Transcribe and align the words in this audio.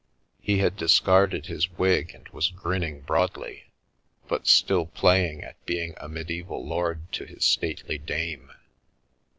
He 0.41 0.57
had 0.57 0.77
discarded 0.77 1.45
his 1.45 1.69
wig 1.73 2.15
and 2.15 2.27
was 2.29 2.49
grinning 2.49 3.01
broadly, 3.01 3.65
but 4.27 4.47
still 4.47 4.87
playing 4.87 5.43
at 5.43 5.63
being 5.67 5.93
a 5.97 6.09
medieval 6.09 6.65
lord 6.65 7.11
to 7.11 7.25
his 7.27 7.45
stately 7.45 7.99
dame. 7.99 8.51